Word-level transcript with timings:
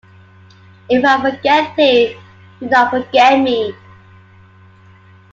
If 0.89 1.05
I 1.05 1.21
forget 1.21 1.75
Thee, 1.75 2.17
do 2.59 2.67
not 2.67 2.89
forget 2.89 3.39
me. 3.39 3.75